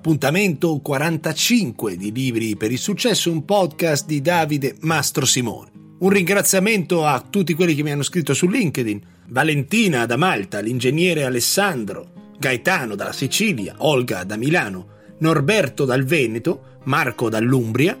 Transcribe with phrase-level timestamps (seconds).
[0.00, 5.70] appuntamento 45 di Libri per il Successo, un podcast di Davide Mastro Simone.
[5.98, 11.24] Un ringraziamento a tutti quelli che mi hanno scritto su LinkedIn, Valentina da Malta, l'ingegnere
[11.24, 14.86] Alessandro, Gaetano dalla Sicilia, Olga da Milano,
[15.18, 17.94] Norberto dal Veneto, Marco dall'Umbria,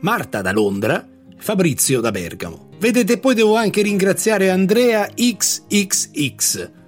[0.00, 1.06] Marta da Londra,
[1.36, 2.70] Fabrizio da Bergamo.
[2.78, 6.80] Vedete, poi devo anche ringraziare Andrea XXX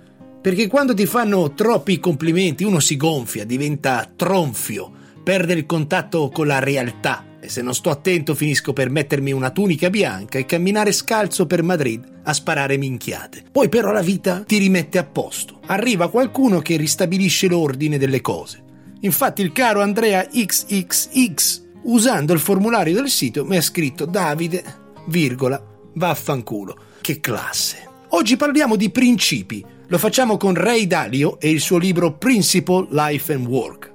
[0.44, 6.46] perché quando ti fanno troppi complimenti uno si gonfia, diventa tronfio, perde il contatto con
[6.46, 10.92] la realtà e se non sto attento finisco per mettermi una tunica bianca e camminare
[10.92, 13.44] scalzo per Madrid a sparare minchiate.
[13.50, 15.60] Poi però la vita ti rimette a posto.
[15.64, 18.62] Arriva qualcuno che ristabilisce l'ordine delle cose.
[19.00, 24.62] Infatti il caro Andrea XXX, usando il formulario del sito, mi ha scritto Davide,
[25.06, 25.58] virgola,
[25.94, 26.76] vaffanculo.
[27.00, 27.88] Che classe.
[28.08, 33.32] Oggi parliamo di principi lo facciamo con Ray Dalio e il suo libro Principle, Life
[33.32, 33.92] and Work.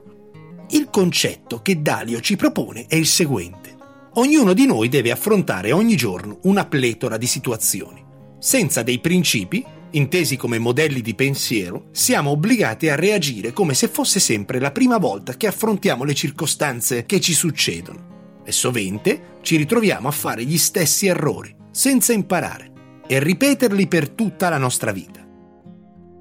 [0.70, 3.76] Il concetto che Dalio ci propone è il seguente.
[4.14, 8.02] Ognuno di noi deve affrontare ogni giorno una pletora di situazioni.
[8.40, 14.22] Senza dei principi, intesi come modelli di pensiero, siamo obbligati a reagire come se fosse
[14.22, 18.42] sempre la prima volta che affrontiamo le circostanze che ci succedono.
[18.46, 22.72] E sovente ci ritroviamo a fare gli stessi errori, senza imparare,
[23.06, 25.19] e ripeterli per tutta la nostra vita.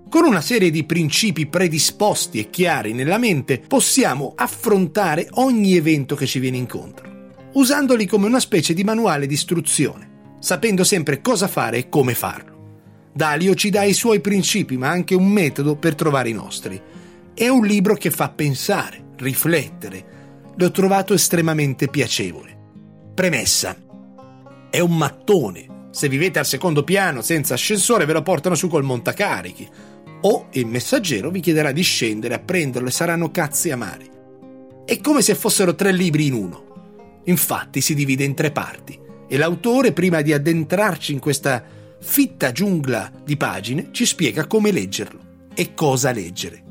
[0.08, 6.24] Con una serie di principi predisposti e chiari nella mente possiamo affrontare ogni evento che
[6.24, 11.76] ci viene incontro, usandoli come una specie di manuale di istruzione, sapendo sempre cosa fare
[11.76, 13.10] e come farlo.
[13.12, 16.80] Dalio ci dà i suoi principi, ma anche un metodo per trovare i nostri.
[17.34, 20.04] È un libro che fa pensare, riflettere.
[20.56, 22.56] L'ho trovato estremamente piacevole.
[23.14, 23.76] Premessa.
[24.70, 25.76] È un mattone.
[25.90, 29.68] Se vivete al secondo piano senza ascensore ve lo portano su col montacarichi
[30.20, 34.08] o il messaggero vi chiederà di scendere a prenderlo e saranno cazzi amari.
[34.84, 37.20] È come se fossero tre libri in uno.
[37.24, 38.98] Infatti si divide in tre parti
[39.28, 41.62] e l'autore, prima di addentrarci in questa
[42.00, 45.20] fitta giungla di pagine, ci spiega come leggerlo
[45.54, 46.62] e cosa leggere.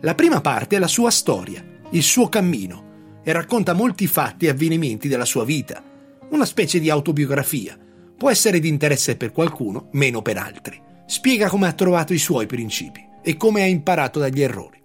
[0.00, 2.84] La prima parte è la sua storia, il suo cammino,
[3.22, 5.82] e racconta molti fatti e avvenimenti della sua vita,
[6.30, 7.78] una specie di autobiografia.
[8.16, 12.46] Può essere di interesse per qualcuno, meno per altri spiega come ha trovato i suoi
[12.46, 14.80] principi e come ha imparato dagli errori.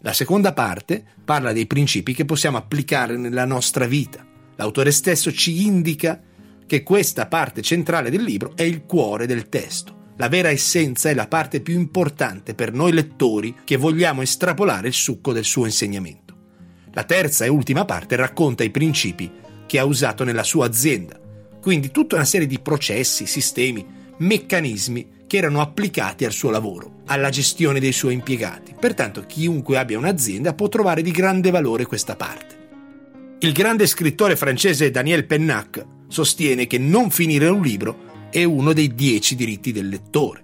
[0.00, 4.26] La seconda parte parla dei principi che possiamo applicare nella nostra vita.
[4.56, 6.20] L'autore stesso ci indica
[6.66, 9.98] che questa parte centrale del libro è il cuore del testo.
[10.16, 14.94] La vera essenza è la parte più importante per noi lettori che vogliamo estrapolare il
[14.94, 16.36] succo del suo insegnamento.
[16.92, 19.30] La terza e ultima parte racconta i principi
[19.66, 21.18] che ha usato nella sua azienda,
[21.60, 23.86] quindi tutta una serie di processi, sistemi,
[24.18, 28.74] meccanismi che erano applicati al suo lavoro, alla gestione dei suoi impiegati.
[28.76, 32.58] Pertanto chiunque abbia un'azienda può trovare di grande valore questa parte.
[33.38, 38.92] Il grande scrittore francese Daniel Pennac sostiene che non finire un libro è uno dei
[38.92, 40.42] dieci diritti del lettore.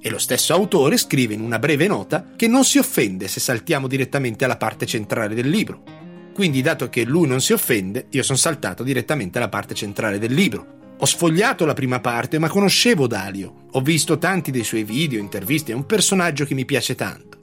[0.00, 3.86] E lo stesso autore scrive in una breve nota che non si offende se saltiamo
[3.86, 5.82] direttamente alla parte centrale del libro.
[6.32, 10.32] Quindi, dato che lui non si offende, io sono saltato direttamente alla parte centrale del
[10.32, 10.80] libro.
[11.02, 13.64] Ho sfogliato la prima parte, ma conoscevo Dalio.
[13.72, 17.38] Ho visto tanti dei suoi video, interviste, è un personaggio che mi piace tanto.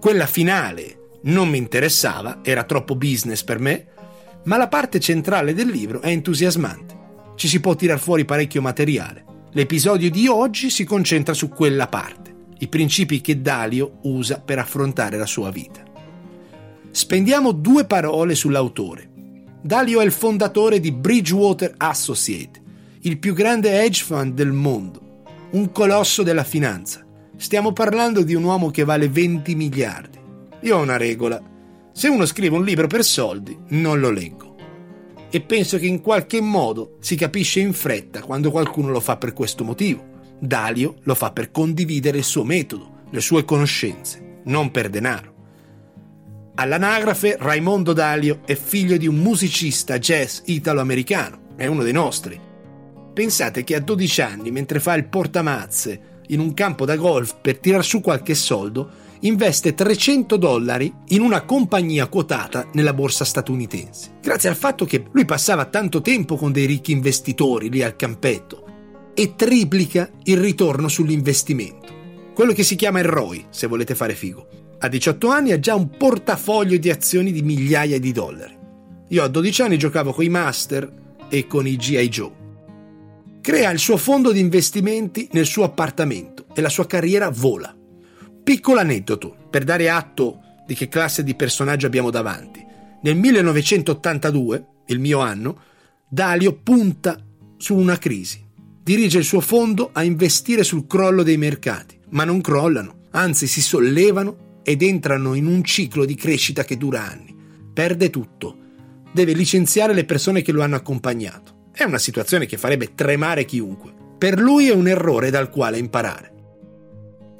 [0.00, 3.86] Quella finale non mi interessava, era troppo business per me,
[4.46, 6.98] ma la parte centrale del libro è entusiasmante.
[7.36, 9.24] Ci si può tirar fuori parecchio materiale.
[9.52, 15.18] L'episodio di oggi si concentra su quella parte, i principi che Dalio usa per affrontare
[15.18, 15.84] la sua vita.
[16.90, 19.08] Spendiamo due parole sull'autore.
[19.62, 22.62] Dalio è il fondatore di Bridgewater Associate,
[23.06, 27.04] il più grande hedge fund del mondo, un colosso della finanza.
[27.36, 30.18] Stiamo parlando di un uomo che vale 20 miliardi.
[30.60, 31.38] Io ho una regola.
[31.92, 34.56] Se uno scrive un libro per soldi, non lo leggo.
[35.28, 39.34] E penso che in qualche modo si capisce in fretta quando qualcuno lo fa per
[39.34, 40.22] questo motivo.
[40.38, 45.34] Dalio lo fa per condividere il suo metodo, le sue conoscenze, non per denaro.
[46.54, 52.52] All'anagrafe Raimondo Dalio è figlio di un musicista jazz italo-americano, è uno dei nostri
[53.14, 57.58] Pensate che a 12 anni, mentre fa il portamazze in un campo da golf per
[57.58, 58.90] tirar su qualche soldo,
[59.20, 64.16] investe 300 dollari in una compagnia quotata nella borsa statunitense.
[64.20, 68.64] Grazie al fatto che lui passava tanto tempo con dei ricchi investitori lì al campetto
[69.14, 71.92] e triplica il ritorno sull'investimento.
[72.34, 74.48] Quello che si chiama il ROI, se volete fare figo.
[74.80, 78.58] A 18 anni ha già un portafoglio di azioni di migliaia di dollari.
[79.10, 80.92] Io a 12 anni giocavo con i Master
[81.28, 82.42] e con i GI Joe
[83.44, 87.76] crea il suo fondo di investimenti nel suo appartamento e la sua carriera vola.
[88.42, 92.64] Piccolo aneddoto per dare atto di che classe di personaggio abbiamo davanti.
[93.02, 95.60] Nel 1982, il mio anno,
[96.08, 97.22] Dalio punta
[97.58, 98.42] su una crisi.
[98.82, 103.60] Dirige il suo fondo a investire sul crollo dei mercati, ma non crollano, anzi si
[103.60, 107.36] sollevano ed entrano in un ciclo di crescita che dura anni.
[107.74, 108.56] Perde tutto.
[109.12, 111.53] Deve licenziare le persone che lo hanno accompagnato.
[111.76, 113.92] È una situazione che farebbe tremare chiunque.
[114.16, 116.32] Per lui è un errore dal quale imparare.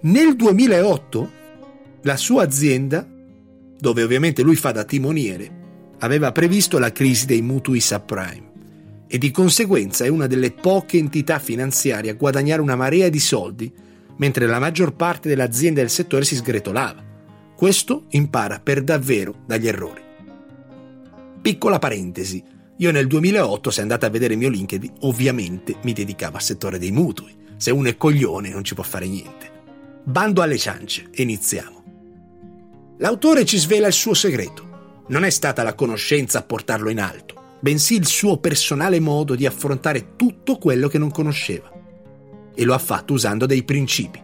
[0.00, 1.30] Nel 2008
[2.02, 3.08] la sua azienda,
[3.78, 5.62] dove ovviamente lui fa da timoniere,
[6.00, 8.50] aveva previsto la crisi dei mutui subprime
[9.06, 13.72] e di conseguenza è una delle poche entità finanziarie a guadagnare una marea di soldi
[14.16, 17.02] mentre la maggior parte delle aziende del settore si sgretolava.
[17.54, 20.02] Questo impara per davvero dagli errori.
[21.40, 22.42] Piccola parentesi,
[22.78, 26.78] io nel 2008, se andate a vedere il mio LinkedIn, ovviamente mi dedicavo al settore
[26.78, 27.32] dei mutui.
[27.56, 29.52] Se uno è coglione non ci può fare niente.
[30.02, 31.82] Bando alle ciance, iniziamo.
[32.98, 35.02] L'autore ci svela il suo segreto.
[35.08, 39.46] Non è stata la conoscenza a portarlo in alto, bensì il suo personale modo di
[39.46, 41.70] affrontare tutto quello che non conosceva.
[42.54, 44.20] E lo ha fatto usando dei principi,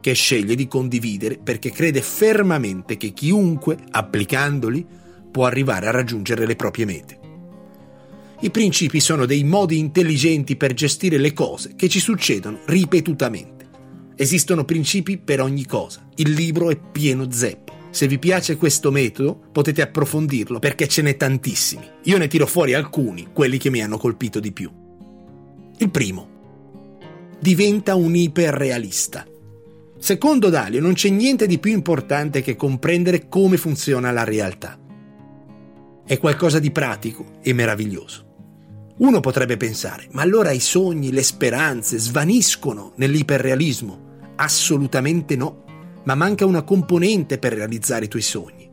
[0.00, 4.84] che sceglie di condividere perché crede fermamente che chiunque, applicandoli,
[5.30, 7.21] può arrivare a raggiungere le proprie mete.
[8.42, 13.68] I principi sono dei modi intelligenti per gestire le cose che ci succedono ripetutamente.
[14.16, 16.08] Esistono principi per ogni cosa.
[16.16, 17.72] Il libro è pieno zeppo.
[17.90, 21.88] Se vi piace questo metodo potete approfondirlo perché ce n'è tantissimi.
[22.02, 24.68] Io ne tiro fuori alcuni, quelli che mi hanno colpito di più.
[25.78, 26.28] Il primo.
[27.38, 29.24] Diventa un iperrealista.
[29.98, 34.76] Secondo Dalio non c'è niente di più importante che comprendere come funziona la realtà.
[36.04, 38.30] È qualcosa di pratico e meraviglioso.
[38.98, 44.10] Uno potrebbe pensare, ma allora i sogni, le speranze svaniscono nell'iperrealismo?
[44.36, 45.62] Assolutamente no
[46.04, 48.70] ma manca una componente per realizzare i tuoi sogni.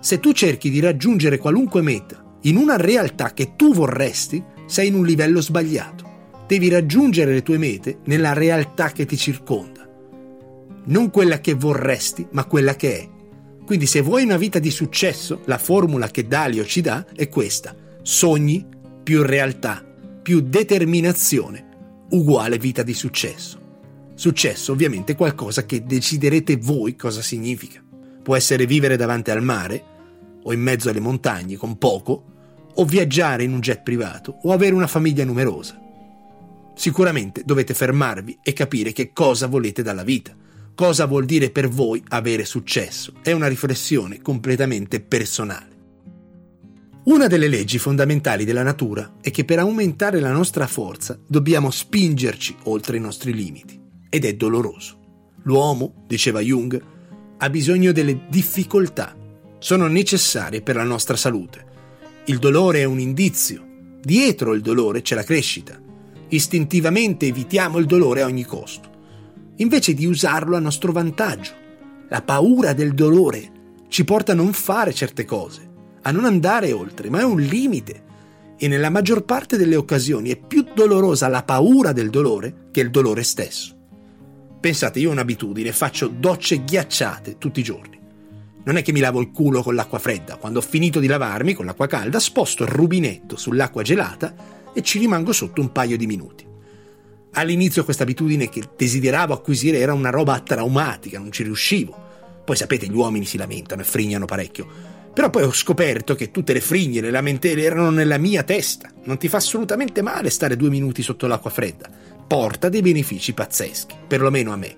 [0.00, 4.94] Se tu cerchi di raggiungere qualunque meta in una realtà che tu vorresti, sei in
[4.94, 6.06] un livello sbagliato.
[6.46, 9.86] Devi raggiungere le tue mete nella realtà che ti circonda.
[10.84, 13.08] Non quella che vorresti, ma quella che è.
[13.66, 17.74] Quindi se vuoi una vita di successo, la formula che Dalio ci dà è questa.
[18.02, 18.66] Sogni
[19.08, 19.82] più realtà,
[20.20, 23.58] più determinazione, uguale vita di successo.
[24.14, 27.82] Successo ovviamente qualcosa che deciderete voi cosa significa.
[28.22, 29.82] Può essere vivere davanti al mare,
[30.42, 32.24] o in mezzo alle montagne con poco,
[32.74, 35.80] o viaggiare in un jet privato, o avere una famiglia numerosa.
[36.74, 40.36] Sicuramente dovete fermarvi e capire che cosa volete dalla vita,
[40.74, 43.14] cosa vuol dire per voi avere successo.
[43.22, 45.77] È una riflessione completamente personale.
[47.08, 52.54] Una delle leggi fondamentali della natura è che per aumentare la nostra forza dobbiamo spingerci
[52.64, 54.98] oltre i nostri limiti ed è doloroso.
[55.44, 56.78] L'uomo, diceva Jung,
[57.38, 59.16] ha bisogno delle difficoltà.
[59.58, 61.64] Sono necessarie per la nostra salute.
[62.26, 63.64] Il dolore è un indizio.
[64.02, 65.80] Dietro il dolore c'è la crescita.
[66.28, 68.90] Istintivamente evitiamo il dolore a ogni costo,
[69.56, 71.52] invece di usarlo a nostro vantaggio.
[72.10, 73.50] La paura del dolore
[73.88, 75.67] ci porta a non fare certe cose,
[76.02, 78.04] a non andare oltre, ma è un limite.
[78.56, 82.90] E nella maggior parte delle occasioni è più dolorosa la paura del dolore che il
[82.90, 83.76] dolore stesso.
[84.60, 87.96] Pensate, io ho un'abitudine, faccio docce ghiacciate tutti i giorni.
[88.64, 91.54] Non è che mi lavo il culo con l'acqua fredda, quando ho finito di lavarmi
[91.54, 94.34] con l'acqua calda sposto il rubinetto sull'acqua gelata
[94.74, 96.44] e ci rimango sotto un paio di minuti.
[97.32, 101.96] All'inizio questa abitudine che desideravo acquisire era una roba traumatica, non ci riuscivo.
[102.44, 104.66] Poi sapete, gli uomini si lamentano e frignano parecchio.
[105.18, 108.88] Però poi ho scoperto che tutte le frigne, le lamentele erano nella mia testa.
[109.02, 111.90] Non ti fa assolutamente male stare due minuti sotto l'acqua fredda
[112.24, 114.76] porta dei benefici pazzeschi, perlomeno a me.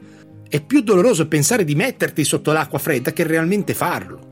[0.49, 4.28] È più doloroso pensare di metterti sotto l'acqua fredda che realmente farlo.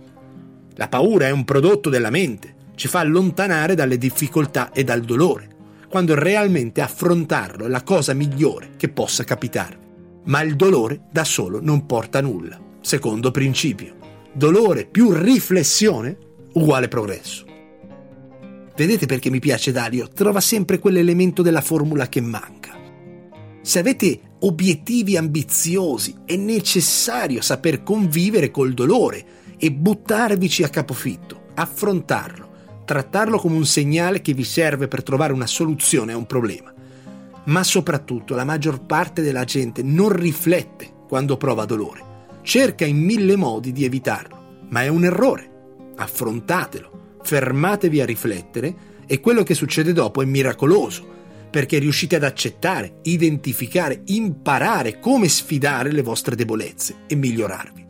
[0.76, 5.48] La paura è un prodotto della mente, ci fa allontanare dalle difficoltà e dal dolore,
[5.90, 9.86] quando realmente affrontarlo è la cosa migliore che possa capitarvi.
[10.24, 12.58] Ma il dolore da solo non porta nulla.
[12.80, 13.96] Secondo principio,
[14.38, 16.16] dolore più riflessione
[16.52, 17.44] uguale progresso.
[18.76, 20.08] Vedete perché mi piace Dario?
[20.14, 22.78] Trova sempre quell'elemento della formula che manca.
[23.60, 32.48] Se avete obiettivi ambiziosi, è necessario saper convivere col dolore e buttarvici a capofitto, affrontarlo,
[32.84, 36.72] trattarlo come un segnale che vi serve per trovare una soluzione a un problema.
[37.46, 42.04] Ma soprattutto la maggior parte della gente non riflette quando prova dolore,
[42.42, 45.50] cerca in mille modi di evitarlo, ma è un errore.
[45.96, 48.74] Affrontatelo, fermatevi a riflettere
[49.06, 51.16] e quello che succede dopo è miracoloso
[51.50, 57.86] perché riuscite ad accettare, identificare, imparare come sfidare le vostre debolezze e migliorarvi.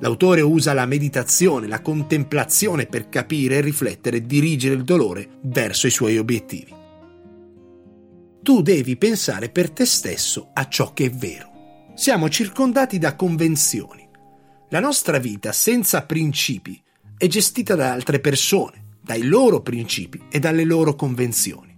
[0.00, 5.90] L'autore usa la meditazione, la contemplazione per capire, riflettere e dirigere il dolore verso i
[5.90, 6.72] suoi obiettivi.
[8.42, 11.53] Tu devi pensare per te stesso a ciò che è vero.
[11.96, 14.08] Siamo circondati da convenzioni.
[14.70, 16.82] La nostra vita senza principi
[17.16, 21.72] è gestita da altre persone, dai loro principi e dalle loro convenzioni.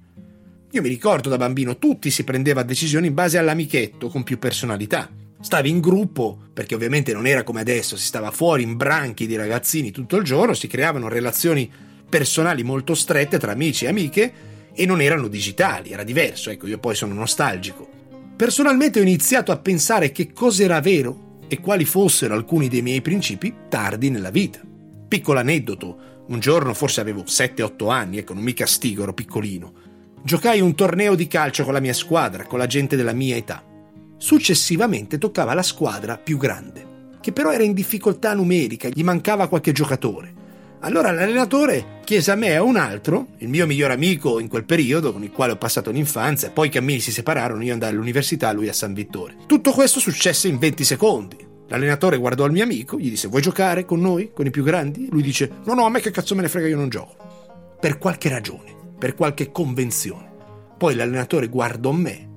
[0.70, 5.10] Io mi ricordo da bambino tutti si prendeva decisioni in base all'amichetto con più personalità.
[5.38, 9.36] Stavi in gruppo, perché ovviamente non era come adesso, si stava fuori in branchi di
[9.36, 11.70] ragazzini tutto il giorno, si creavano relazioni
[12.08, 14.32] personali molto strette tra amici e amiche
[14.72, 17.95] e non erano digitali, era diverso, ecco, io poi sono nostalgico.
[18.36, 23.00] Personalmente ho iniziato a pensare che cosa era vero e quali fossero alcuni dei miei
[23.00, 24.60] principi tardi nella vita.
[25.08, 29.72] Piccolo aneddoto, un giorno forse avevo 7-8 anni, ecco, non mica stigo, ero piccolino.
[30.22, 33.64] Giocai un torneo di calcio con la mia squadra, con la gente della mia età.
[34.18, 39.72] Successivamente toccava la squadra più grande, che però era in difficoltà numerica, gli mancava qualche
[39.72, 40.35] giocatore.
[40.86, 44.62] Allora l'allenatore chiese a me e a un altro, il mio miglior amico in quel
[44.62, 48.52] periodo, con il quale ho passato l'infanzia, poi i cammini si separarono, io andai all'università,
[48.52, 49.34] lui a San Vittore.
[49.48, 51.36] Tutto questo successe in 20 secondi.
[51.66, 55.08] L'allenatore guardò il mio amico, gli disse: Vuoi giocare con noi, con i più grandi?
[55.10, 57.16] Lui dice: No, no, a me che cazzo me ne frega, io non gioco.
[57.80, 60.30] Per qualche ragione, per qualche convenzione.
[60.78, 62.35] Poi l'allenatore guardò me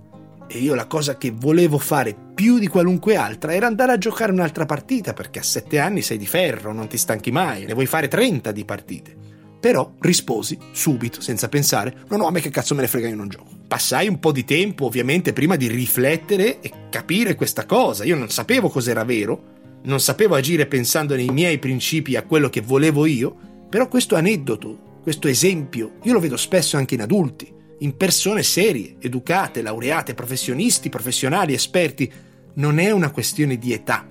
[0.51, 4.32] e io la cosa che volevo fare più di qualunque altra era andare a giocare
[4.32, 7.86] un'altra partita, perché a sette anni sei di ferro, non ti stanchi mai, ne vuoi
[7.86, 9.15] fare 30 di partite.
[9.60, 13.15] Però risposi subito, senza pensare, no no, a me che cazzo me ne frega, io
[13.15, 13.51] non gioco.
[13.68, 18.03] Passai un po' di tempo, ovviamente, prima di riflettere e capire questa cosa.
[18.03, 22.62] Io non sapevo cos'era vero, non sapevo agire pensando nei miei principi a quello che
[22.62, 23.36] volevo io,
[23.70, 28.95] però questo aneddoto, questo esempio, io lo vedo spesso anche in adulti in persone serie,
[29.00, 32.12] educate, laureate, professionisti, professionali, esperti.
[32.55, 34.07] Non è una questione di età.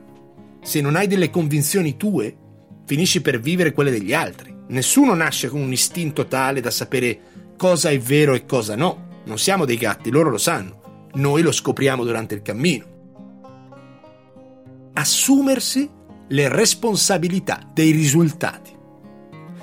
[0.62, 2.36] Se non hai delle convinzioni tue,
[2.86, 4.54] finisci per vivere quelle degli altri.
[4.68, 7.20] Nessuno nasce con un istinto tale da sapere
[7.56, 9.06] cosa è vero e cosa no.
[9.24, 11.08] Non siamo dei gatti, loro lo sanno.
[11.14, 12.96] Noi lo scopriamo durante il cammino.
[14.94, 15.88] Assumersi
[16.28, 18.76] le responsabilità dei risultati.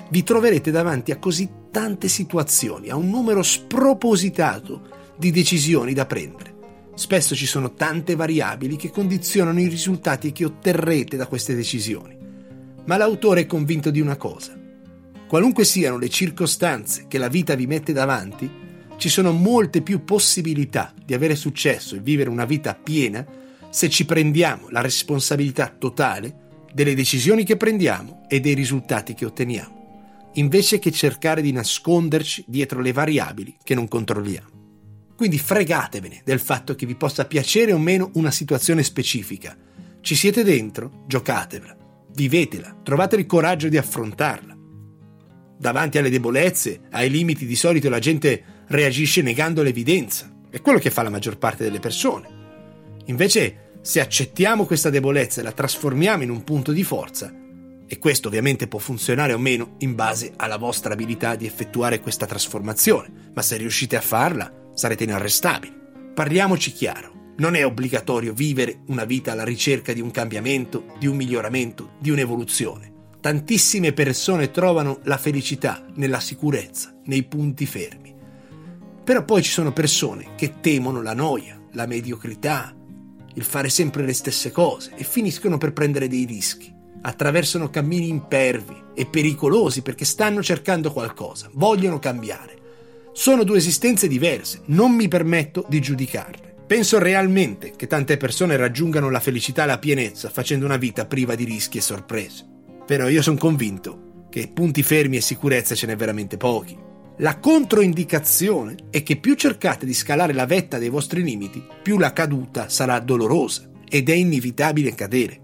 [0.08, 6.54] Vi troverete davanti a così tante situazioni, a un numero spropositato di decisioni da prendere.
[6.94, 12.16] Spesso ci sono tante variabili che condizionano i risultati che otterrete da queste decisioni.
[12.86, 14.58] Ma l'autore è convinto di una cosa.
[15.28, 18.50] Qualunque siano le circostanze che la vita vi mette davanti,
[18.96, 23.22] ci sono molte più possibilità di avere successo e vivere una vita piena
[23.68, 29.75] se ci prendiamo la responsabilità totale delle decisioni che prendiamo e dei risultati che otteniamo
[30.36, 34.54] invece che cercare di nasconderci dietro le variabili che non controlliamo.
[35.16, 39.56] Quindi fregatevene del fatto che vi possa piacere o meno una situazione specifica.
[40.00, 41.04] Ci siete dentro?
[41.06, 41.76] Giocatevela,
[42.14, 44.54] vivetela, trovate il coraggio di affrontarla.
[45.58, 50.30] Davanti alle debolezze, ai limiti, di solito la gente reagisce negando l'evidenza.
[50.50, 52.28] È quello che fa la maggior parte delle persone.
[53.06, 57.34] Invece, se accettiamo questa debolezza e la trasformiamo in un punto di forza,
[57.88, 62.26] e questo ovviamente può funzionare o meno in base alla vostra abilità di effettuare questa
[62.26, 65.74] trasformazione, ma se riuscite a farla sarete inarrestabili.
[66.14, 71.16] Parliamoci chiaro, non è obbligatorio vivere una vita alla ricerca di un cambiamento, di un
[71.16, 72.92] miglioramento, di un'evoluzione.
[73.20, 78.14] Tantissime persone trovano la felicità nella sicurezza, nei punti fermi.
[79.04, 82.74] Però poi ci sono persone che temono la noia, la mediocrità,
[83.34, 86.75] il fare sempre le stesse cose e finiscono per prendere dei rischi
[87.06, 92.54] attraversano cammini impervi e pericolosi perché stanno cercando qualcosa, vogliono cambiare.
[93.12, 96.54] Sono due esistenze diverse, non mi permetto di giudicarle.
[96.66, 101.36] Penso realmente che tante persone raggiungano la felicità e la pienezza facendo una vita priva
[101.36, 102.44] di rischi e sorprese.
[102.84, 106.76] Però io sono convinto che punti fermi e sicurezza ce n'è veramente pochi.
[107.18, 112.12] La controindicazione è che più cercate di scalare la vetta dei vostri limiti, più la
[112.12, 115.40] caduta sarà dolorosa ed è inevitabile cadere.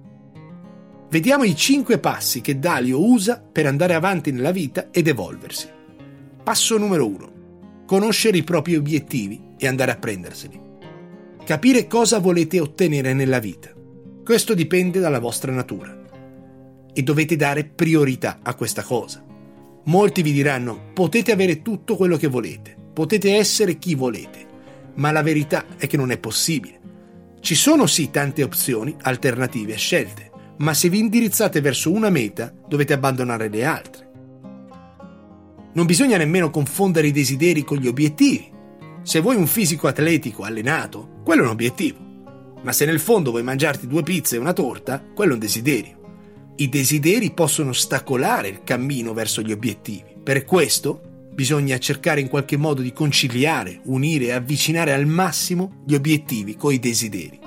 [1.13, 5.69] Vediamo i cinque passi che Dalio usa per andare avanti nella vita ed evolversi.
[6.43, 7.33] Passo numero uno.
[7.85, 10.59] Conoscere i propri obiettivi e andare a prenderseli.
[11.45, 13.71] Capire cosa volete ottenere nella vita.
[14.25, 15.95] Questo dipende dalla vostra natura.
[16.95, 19.23] E dovete dare priorità a questa cosa.
[19.85, 24.47] Molti vi diranno potete avere tutto quello che volete, potete essere chi volete,
[24.95, 26.81] ma la verità è che non è possibile.
[27.39, 32.53] Ci sono sì tante opzioni, alternative e scelte, ma se vi indirizzate verso una meta
[32.69, 34.11] dovete abbandonare le altre.
[35.75, 38.51] Non bisogna nemmeno confondere i desideri con gli obiettivi.
[39.03, 41.99] Se vuoi un fisico atletico allenato, quello è un obiettivo.
[42.63, 46.01] Ma se nel fondo vuoi mangiarti due pizze e una torta, quello è un desiderio.
[46.57, 50.15] I desideri possono ostacolare il cammino verso gli obiettivi.
[50.23, 55.95] Per questo bisogna cercare in qualche modo di conciliare, unire e avvicinare al massimo gli
[55.95, 57.41] obiettivi con i desideri.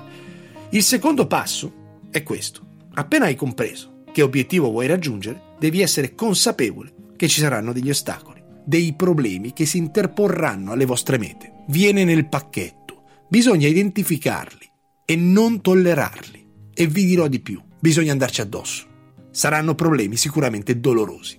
[0.70, 1.72] Il secondo passo
[2.10, 2.65] è questo.
[2.96, 8.42] Appena hai compreso che obiettivo vuoi raggiungere, devi essere consapevole che ci saranno degli ostacoli,
[8.64, 11.64] dei problemi che si interporranno alle vostre mete.
[11.68, 13.02] Viene nel pacchetto.
[13.28, 14.70] Bisogna identificarli
[15.04, 16.44] e non tollerarli.
[16.74, 18.94] E vi dirò di più, bisogna andarci addosso
[19.36, 21.38] saranno problemi sicuramente dolorosi.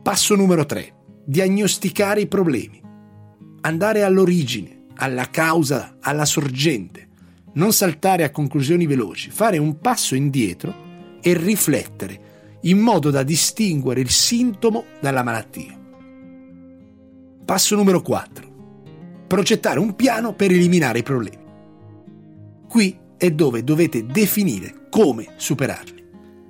[0.00, 0.94] Passo numero 3.
[1.24, 2.80] Diagnosticare i problemi.
[3.62, 7.08] Andare all'origine, alla causa, alla sorgente.
[7.54, 12.30] Non saltare a conclusioni veloci, fare un passo indietro e riflettere
[12.62, 15.78] in modo da distinguere il sintomo dalla malattia.
[17.44, 19.24] Passo numero 4.
[19.26, 21.44] Progettare un piano per eliminare i problemi.
[22.68, 26.02] Qui è dove dovete definire come superarli.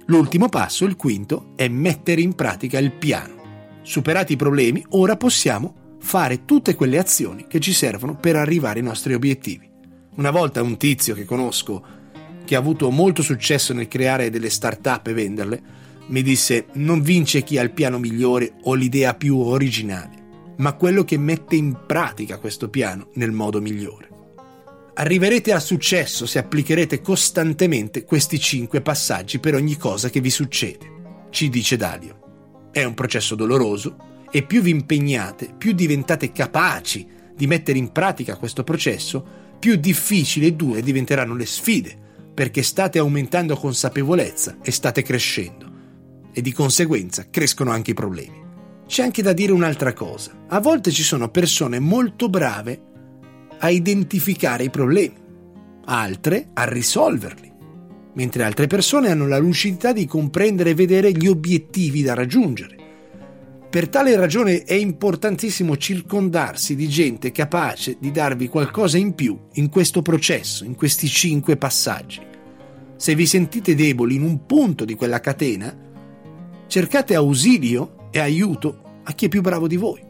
[0.06, 3.40] L'ultimo passo, il quinto, è mettere in pratica il piano.
[3.82, 8.84] Superati i problemi, ora possiamo fare tutte quelle azioni che ci servono per arrivare ai
[8.84, 9.71] nostri obiettivi.
[10.14, 11.82] Una volta un tizio che conosco,
[12.44, 15.62] che ha avuto molto successo nel creare delle start-up e venderle,
[16.08, 21.02] mi disse non vince chi ha il piano migliore o l'idea più originale, ma quello
[21.04, 24.10] che mette in pratica questo piano nel modo migliore.
[24.94, 31.26] Arriverete al successo se applicherete costantemente questi cinque passaggi per ogni cosa che vi succede,
[31.30, 32.68] ci dice Dalio.
[32.70, 33.96] È un processo doloroso
[34.30, 40.46] e più vi impegnate, più diventate capaci di mettere in pratica questo processo, più difficili
[40.46, 41.96] e dure diventeranno le sfide,
[42.34, 45.70] perché state aumentando consapevolezza e state crescendo.
[46.32, 48.42] E di conseguenza crescono anche i problemi.
[48.88, 50.32] C'è anche da dire un'altra cosa.
[50.48, 52.82] A volte ci sono persone molto brave
[53.60, 55.14] a identificare i problemi,
[55.84, 57.52] altre a risolverli,
[58.14, 62.76] mentre altre persone hanno la lucidità di comprendere e vedere gli obiettivi da raggiungere.
[63.72, 69.70] Per tale ragione è importantissimo circondarsi di gente capace di darvi qualcosa in più in
[69.70, 72.20] questo processo, in questi cinque passaggi.
[72.96, 75.74] Se vi sentite deboli in un punto di quella catena,
[76.66, 80.04] cercate ausilio e aiuto a chi è più bravo di voi.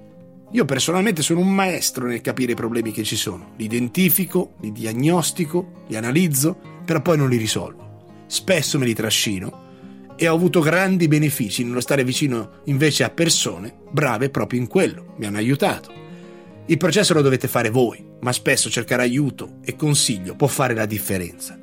[0.51, 4.72] Io personalmente sono un maestro nel capire i problemi che ci sono, li identifico, li
[4.72, 8.25] diagnostico, li analizzo, però poi non li risolvo.
[8.27, 9.70] Spesso me li trascino
[10.16, 15.14] e ho avuto grandi benefici nello stare vicino invece a persone brave proprio in quello,
[15.18, 15.92] mi hanno aiutato.
[16.66, 20.87] Il processo lo dovete fare voi, ma spesso cercare aiuto e consiglio può fare la
[20.87, 21.59] differenza,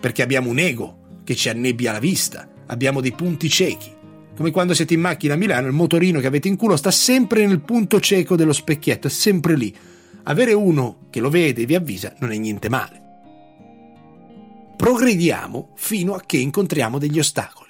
[0.00, 3.96] perché abbiamo un ego che ci annebbia la vista, abbiamo dei punti ciechi
[4.38, 7.44] come quando siete in macchina a Milano, il motorino che avete in culo sta sempre
[7.44, 9.76] nel punto cieco dello specchietto, è sempre lì.
[10.22, 13.02] Avere uno che lo vede e vi avvisa non è niente male.
[14.76, 17.67] Progrediamo fino a che incontriamo degli ostacoli.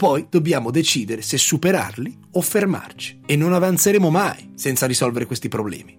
[0.00, 5.94] Poi dobbiamo decidere se superarli o fermarci e non avanzeremo mai senza risolvere questi problemi.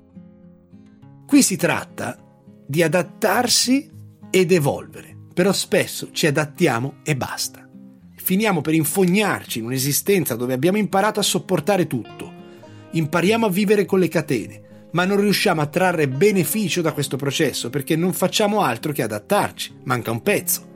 [1.28, 2.18] Qui si tratta
[2.66, 3.92] di adattarsi
[4.32, 7.70] ed evolvere, però spesso ci adattiamo e basta
[8.16, 12.32] finiamo per infognarci in un'esistenza dove abbiamo imparato a sopportare tutto.
[12.94, 17.70] Impariamo a vivere con le catene, ma non riusciamo a trarre beneficio da questo processo
[17.70, 20.70] perché non facciamo altro che adattarci, manca un pezzo.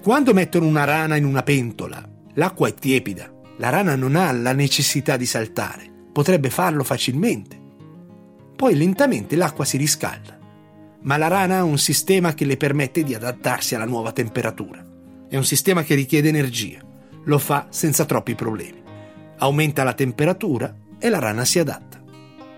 [0.00, 4.52] Quando mettono una rana in una pentola, l'acqua è tiepida, la rana non ha la
[4.52, 7.60] necessità di saltare, potrebbe farlo facilmente.
[8.56, 10.38] Poi lentamente l'acqua si riscalda,
[11.02, 14.84] ma la rana ha un sistema che le permette di adattarsi alla nuova temperatura.
[15.28, 16.80] È un sistema che richiede energia.
[17.24, 18.82] Lo fa senza troppi problemi.
[19.38, 22.02] Aumenta la temperatura e la rana si adatta.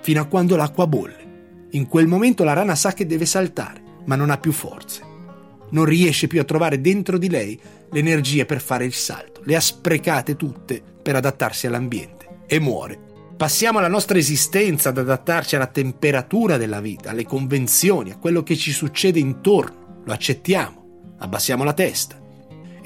[0.00, 1.68] Fino a quando l'acqua bolle.
[1.70, 5.05] In quel momento la rana sa che deve saltare, ma non ha più forze.
[5.70, 7.58] Non riesce più a trovare dentro di lei
[7.90, 9.40] le energie per fare il salto.
[9.44, 12.98] Le ha sprecate tutte per adattarsi all'ambiente e muore.
[13.36, 18.56] Passiamo la nostra esistenza ad adattarci alla temperatura della vita, alle convenzioni, a quello che
[18.56, 20.02] ci succede intorno.
[20.04, 22.24] Lo accettiamo, abbassiamo la testa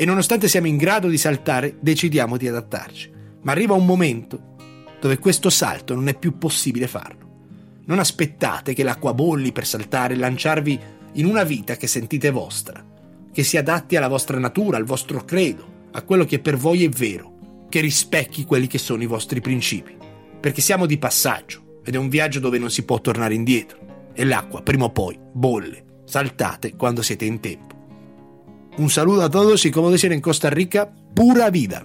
[0.01, 3.13] e nonostante siamo in grado di saltare, decidiamo di adattarci.
[3.43, 4.57] Ma arriva un momento
[4.99, 7.83] dove questo salto non è più possibile farlo.
[7.85, 10.81] Non aspettate che l'acqua bolli per saltare e lanciarvi
[11.13, 12.85] in una vita che sentite vostra,
[13.33, 16.89] che si adatti alla vostra natura, al vostro credo, a quello che per voi è
[16.89, 19.97] vero, che rispecchi quelli che sono i vostri principi.
[20.41, 24.25] Perché siamo di passaggio ed è un viaggio dove non si può tornare indietro e
[24.25, 26.03] l'acqua prima o poi bolle.
[26.05, 27.79] Saltate quando siete in tempo.
[28.77, 31.85] Un saludo a todos y como dicen en Costa Rica, pura vida.